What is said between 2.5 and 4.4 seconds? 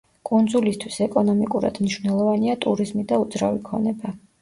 ტურიზმი და უძრავი ქონება.